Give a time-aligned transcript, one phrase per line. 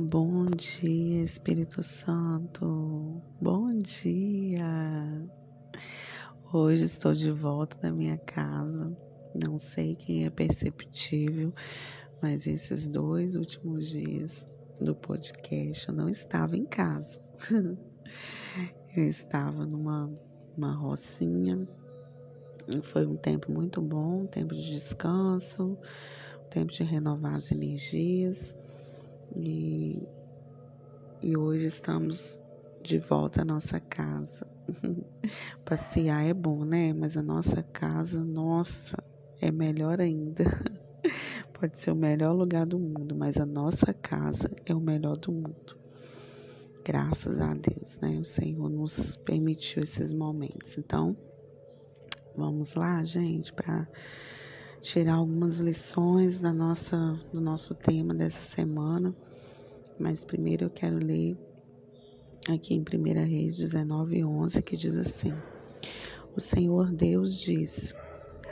[0.00, 3.20] Bom dia, Espírito Santo.
[3.40, 5.28] Bom dia.
[6.52, 8.96] Hoje estou de volta da minha casa.
[9.34, 11.52] Não sei quem é perceptível,
[12.22, 14.48] mas esses dois últimos dias
[14.80, 17.20] do podcast eu não estava em casa.
[18.96, 20.08] eu estava numa
[20.56, 21.66] uma rocinha.
[22.82, 25.76] Foi um tempo muito bom, um tempo de descanso,
[26.46, 28.54] um tempo de renovar as energias.
[29.34, 30.08] E,
[31.20, 32.40] e hoje estamos
[32.80, 34.46] de volta à nossa casa.
[35.64, 36.92] Passear é bom, né?
[36.92, 38.96] Mas a nossa casa, nossa,
[39.40, 40.44] é melhor ainda.
[41.52, 45.32] Pode ser o melhor lugar do mundo, mas a nossa casa é o melhor do
[45.32, 45.76] mundo.
[46.84, 48.18] Graças a Deus, né?
[48.18, 50.78] O Senhor nos permitiu esses momentos.
[50.78, 51.16] Então,
[52.34, 53.86] vamos lá, gente, para
[54.80, 59.14] tirar algumas lições da nossa, do nosso tema dessa semana.
[59.98, 61.36] Mas primeiro eu quero ler
[62.48, 65.34] aqui em 1 Reis 19, 11, que diz assim:
[66.36, 67.94] O Senhor Deus diz: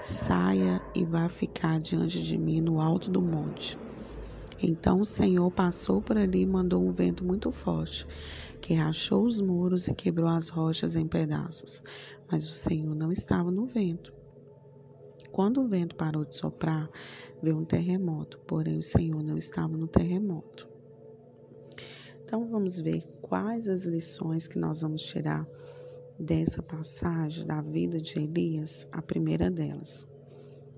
[0.00, 3.78] Saia e vá ficar diante de mim no alto do monte.
[4.62, 8.06] Então o Senhor passou por ali e mandou um vento muito forte,
[8.60, 11.82] que rachou os muros e quebrou as rochas em pedaços.
[12.30, 14.21] Mas o Senhor não estava no vento.
[15.32, 16.90] Quando o vento parou de soprar,
[17.42, 20.68] veio um terremoto, porém o Senhor não estava no terremoto.
[22.22, 25.48] Então vamos ver quais as lições que nós vamos tirar
[26.18, 30.06] dessa passagem da vida de Elias, a primeira delas.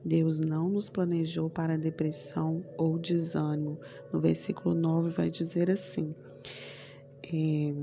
[0.05, 3.81] Deus não nos planejou para depressão ou desânimo.
[4.13, 6.15] No versículo 9 vai dizer assim:
[7.33, 7.75] é,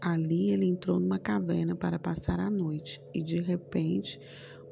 [0.00, 4.20] ali ele entrou numa caverna para passar a noite e de repente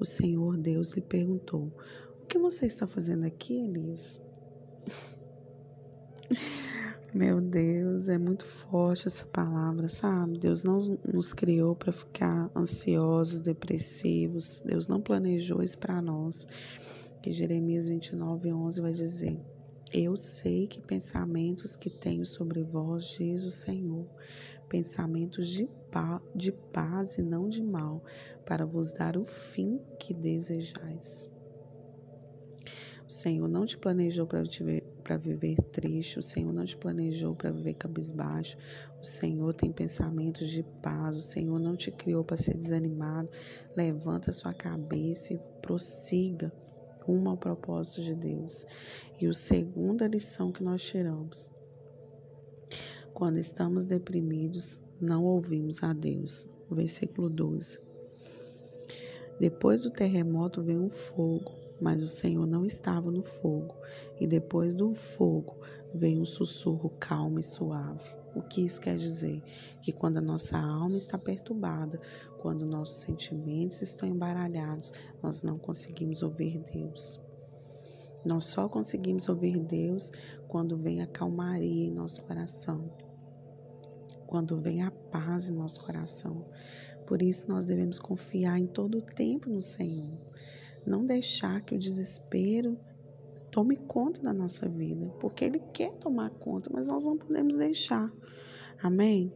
[0.02, 1.72] o Senhor Deus lhe perguntou:
[2.22, 4.20] O que você está fazendo aqui, Elias?
[7.14, 10.38] Meu Deus, é muito forte essa palavra, sabe?
[10.38, 10.78] Deus não
[11.12, 14.62] nos criou para ficar ansiosos, depressivos.
[14.64, 16.46] Deus não planejou isso para nós.
[17.20, 19.38] Que Jeremias 29, 11 vai dizer:
[19.92, 24.06] Eu sei que pensamentos que tenho sobre vós, diz o Senhor,
[24.72, 28.02] pensamentos de, pa de paz e não de mal,
[28.46, 31.28] para vos dar o fim que desejais.
[33.06, 37.74] O Senhor não te planejou para viver triste, o Senhor não te planejou para viver
[37.74, 38.56] cabisbaixo,
[38.98, 43.28] o Senhor tem pensamentos de paz, o Senhor não te criou para ser desanimado.
[43.76, 46.50] Levanta sua cabeça e prossiga
[47.02, 48.64] rumo ao propósito de Deus.
[49.20, 51.50] E a segunda lição que nós tiramos
[53.14, 56.48] quando estamos deprimidos, não ouvimos a Deus.
[56.70, 57.78] Versículo 12.
[59.38, 63.74] Depois do terremoto veio um fogo, mas o Senhor não estava no fogo.
[64.20, 65.56] E depois do fogo
[65.94, 68.08] veio um sussurro calmo e suave.
[68.34, 69.42] O que isso quer dizer?
[69.82, 72.00] Que quando a nossa alma está perturbada,
[72.38, 77.20] quando nossos sentimentos estão embaralhados, nós não conseguimos ouvir Deus.
[78.24, 80.12] Nós só conseguimos ouvir Deus
[80.46, 82.90] quando vem a calmaria em nosso coração,
[84.26, 86.46] quando vem a paz em nosso coração.
[87.06, 90.16] Por isso nós devemos confiar em todo o tempo no Senhor.
[90.86, 92.78] Não deixar que o desespero
[93.50, 98.12] tome conta da nossa vida, porque Ele quer tomar conta, mas nós não podemos deixar.
[98.82, 99.32] Amém?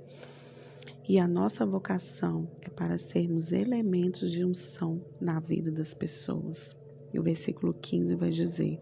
[1.08, 6.74] E a nossa vocação é para sermos elementos de unção na vida das pessoas.
[7.16, 8.78] E o versículo 15 vai dizer: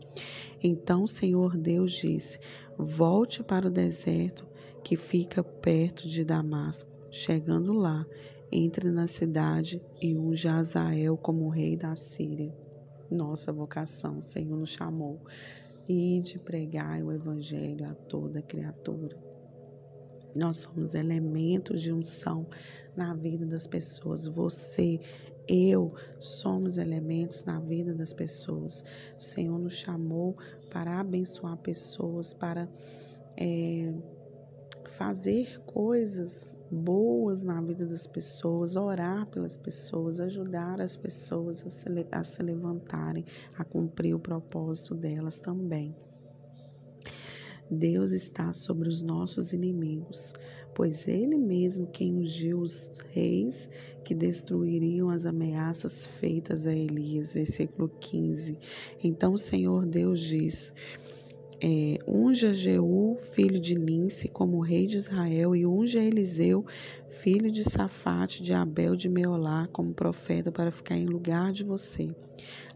[0.61, 2.41] Então o Senhor Deus disse:
[2.77, 4.45] Volte para o deserto
[4.83, 6.91] que fica perto de Damasco.
[7.13, 8.05] Chegando lá,
[8.51, 12.53] entre na cidade e unja Azael como rei da Síria.
[13.09, 15.21] Nossa vocação, o Senhor nos chamou.
[15.89, 19.17] E de pregar o evangelho a toda criatura.
[20.35, 22.49] Nós somos elementos de unção
[22.97, 24.27] na vida das pessoas.
[24.27, 24.99] Você
[25.49, 28.85] eu somos elementos na vida das pessoas.
[29.19, 30.37] O Senhor nos chamou
[30.71, 32.69] para abençoar pessoas, para
[33.37, 33.93] é,
[34.91, 41.89] fazer coisas boas na vida das pessoas, orar pelas pessoas, ajudar as pessoas a se,
[42.13, 43.25] a se levantarem,
[43.59, 45.95] a cumprir o propósito delas também.
[47.71, 50.35] Deus está sobre os nossos inimigos,
[50.75, 53.71] pois Ele mesmo quem ungiu os reis
[54.05, 57.35] que destruiriam as ameaças feitas a Elias.
[57.35, 58.59] Versículo 15.
[59.03, 60.73] Então o Senhor Deus diz:
[61.67, 66.67] é, unja Jeú, filho de Lince, como rei de Israel, e unja Eliseu,
[67.09, 72.15] filho de Safate, de Abel de Meolá, como profeta, para ficar em lugar de você.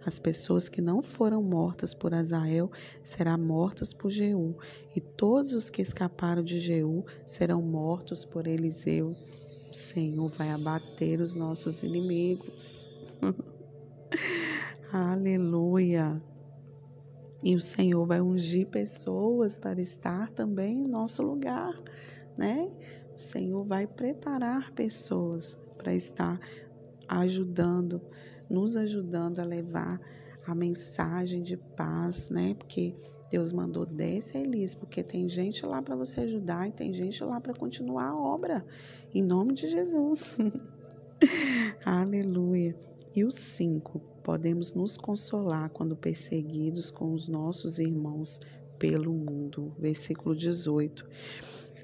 [0.06, 2.70] As pessoas que não foram mortas por Azael
[3.02, 4.56] serão mortas por Jeú,
[4.96, 9.14] e todos os que escaparam de Jeú serão mortos por Eliseu.
[9.70, 12.90] O Senhor vai abater os nossos inimigos.
[14.90, 16.22] Aleluia.
[17.44, 21.74] E o Senhor vai ungir pessoas para estar também em nosso lugar,
[22.36, 22.70] né?
[23.14, 26.40] O Senhor vai preparar pessoas para estar
[27.06, 28.00] ajudando,
[28.48, 30.00] nos ajudando a levar
[30.46, 32.54] a mensagem de paz, né?
[32.54, 32.94] Porque
[33.30, 37.22] Deus mandou desce a Elis, porque tem gente lá para você ajudar e tem gente
[37.22, 38.64] lá para continuar a obra.
[39.14, 40.38] Em nome de Jesus.
[41.84, 42.74] Aleluia.
[43.14, 44.00] E o 5.
[44.22, 48.40] Podemos nos consolar quando perseguidos com os nossos irmãos
[48.78, 49.74] pelo mundo.
[49.78, 51.06] Versículo 18.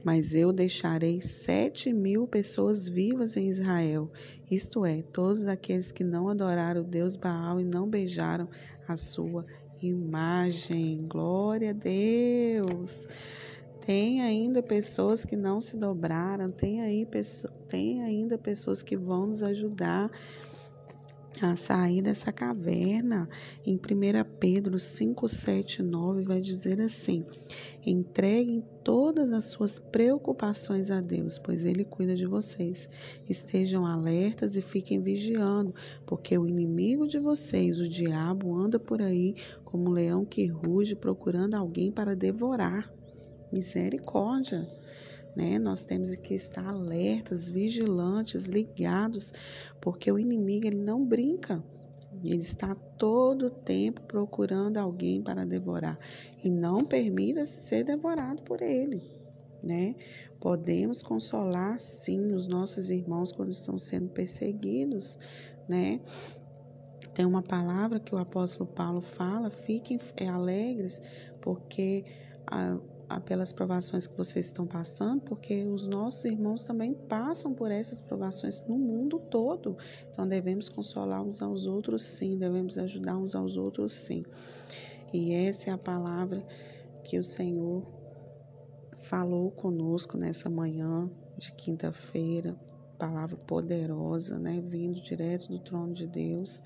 [0.05, 4.12] Mas eu deixarei sete mil pessoas vivas em Israel,
[4.50, 8.46] isto é, todos aqueles que não adoraram o Deus Baal e não beijaram
[8.87, 9.46] a sua
[9.88, 11.06] imagem.
[11.08, 13.06] Glória a Deus!
[13.84, 17.06] Tem ainda pessoas que não se dobraram, tem, aí,
[17.69, 20.10] tem ainda pessoas que vão nos ajudar
[21.40, 23.28] a sair dessa caverna.
[23.64, 23.78] Em 1
[24.38, 27.25] Pedro 5, 7, 9 vai dizer assim:
[27.84, 32.88] entreguem todas as suas preocupações a Deus, pois Ele cuida de vocês.
[33.28, 35.75] Estejam alertas e fiquem vigiando,
[36.06, 39.34] porque o inimigo de vocês, o diabo, anda por aí
[39.64, 42.92] como um leão que ruge procurando alguém para devorar.
[43.52, 44.69] Misericórdia
[45.34, 45.58] né?
[45.58, 49.32] Nós temos que estar alertas, vigilantes, ligados,
[49.81, 51.62] porque o inimigo ele não brinca.
[52.22, 55.98] Ele está todo o tempo procurando alguém para devorar
[56.42, 59.02] e não permita ser devorado por ele,
[59.62, 59.96] né?
[60.40, 65.19] Podemos consolar sim os nossos irmãos quando estão sendo perseguidos,
[65.69, 66.00] né?
[67.14, 69.98] Tem uma palavra que o apóstolo Paulo fala: fiquem
[70.28, 71.00] alegres,
[71.40, 72.04] porque
[72.46, 72.78] a,
[73.20, 78.62] pelas provações que vocês estão passando, porque os nossos irmãos também passam por essas provações
[78.66, 79.76] no mundo todo.
[80.11, 84.25] Então devemos consolar uns aos outros, sim, devemos ajudar uns aos outros, sim.
[85.12, 86.44] E essa é a palavra
[87.05, 87.82] que o Senhor
[88.99, 92.56] falou conosco nessa manhã de quinta-feira,
[92.99, 96.62] palavra poderosa, né, vindo direto do trono de Deus.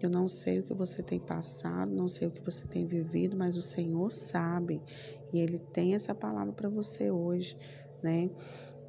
[0.00, 3.36] Eu não sei o que você tem passado, não sei o que você tem vivido,
[3.36, 4.80] mas o Senhor sabe
[5.32, 7.56] e Ele tem essa palavra para você hoje,
[8.02, 8.30] né?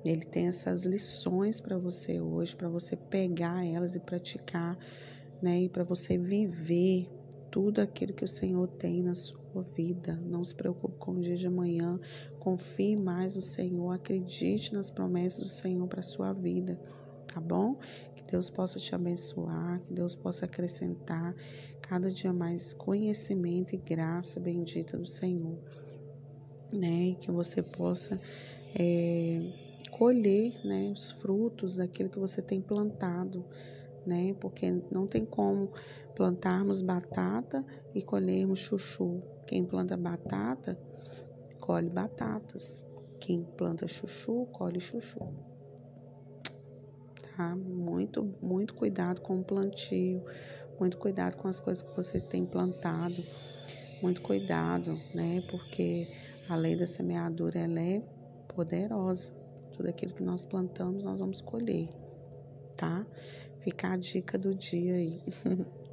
[0.06, 4.78] Ele tem essas lições para você hoje, para você pegar elas e praticar,
[5.42, 5.64] né?
[5.64, 7.10] E para você viver
[7.52, 10.18] tudo aquilo que o Senhor tem na sua vida.
[10.24, 12.00] Não se preocupe com o dia de amanhã.
[12.40, 13.92] Confie mais no Senhor.
[13.92, 16.80] Acredite nas promessas do Senhor para sua vida
[17.34, 17.78] tá bom?
[18.30, 21.36] Deus possa te abençoar, que Deus possa acrescentar
[21.82, 25.58] cada dia mais conhecimento e graça bendita do Senhor,
[26.72, 27.16] né?
[27.20, 28.22] Que você possa
[28.76, 29.42] é,
[29.90, 33.44] colher, né, os frutos daquilo que você tem plantado,
[34.06, 34.36] né?
[34.40, 35.72] Porque não tem como
[36.16, 37.66] plantarmos batata
[37.96, 39.24] e colhermos chuchu.
[39.48, 40.80] Quem planta batata
[41.60, 42.86] colhe batatas.
[43.20, 45.20] Quem planta chuchu colhe chuchu
[47.40, 47.56] tá?
[47.56, 50.22] Muito, muito cuidado com o plantio,
[50.78, 53.24] muito cuidado com as coisas que você tem plantado,
[54.02, 55.42] muito cuidado, né?
[55.50, 56.06] Porque
[56.50, 58.02] a lei da semeadura ela é
[58.54, 59.32] poderosa.
[59.72, 61.88] Tudo aquilo que nós plantamos, nós vamos colher,
[62.76, 63.08] tá?
[63.62, 65.24] Fica a dica do dia aí.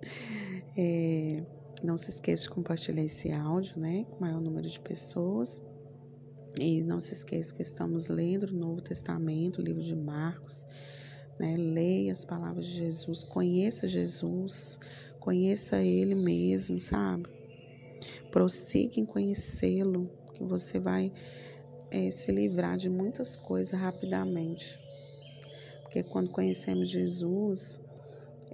[0.77, 1.45] é,
[1.85, 4.05] não se esqueça de compartilhar esse áudio, né?
[4.11, 5.63] Com o maior número de pessoas.
[6.59, 10.67] E não se esqueça que estamos lendo o Novo Testamento, o livro de Marcos.
[11.39, 11.57] Né?
[11.57, 14.79] Leia as palavras de Jesus, conheça Jesus,
[15.21, 17.29] conheça Ele mesmo, sabe?
[18.31, 21.13] Prossiga em conhecê-lo, que você vai
[21.91, 24.79] é, se livrar de muitas coisas rapidamente.
[25.83, 27.81] Porque quando conhecemos Jesus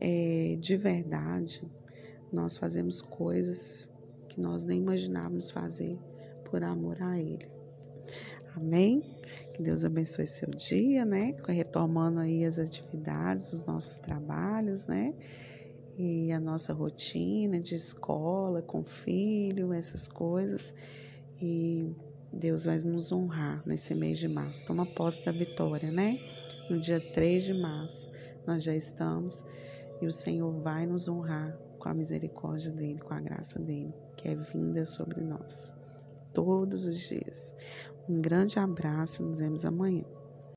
[0.00, 1.62] é, de verdade,
[2.32, 3.90] nós fazemos coisas
[4.28, 5.98] que nós nem imaginávamos fazer
[6.44, 7.48] por amor a Ele.
[8.56, 9.11] Amém?
[9.52, 11.34] Que Deus abençoe seu dia, né?
[11.46, 15.14] Retomando aí as atividades, os nossos trabalhos, né?
[15.98, 20.74] E a nossa rotina de escola com filho, essas coisas.
[21.40, 21.94] E
[22.32, 24.64] Deus vai nos honrar nesse mês de março.
[24.64, 26.18] Toma posse da vitória, né?
[26.70, 28.10] No dia 3 de março,
[28.46, 29.44] nós já estamos
[30.00, 34.28] e o Senhor vai nos honrar com a misericórdia dele, com a graça dele, que
[34.28, 35.72] é vinda sobre nós
[36.32, 37.54] todos os dias.
[38.08, 40.04] Um grande abraço, nos vemos amanhã.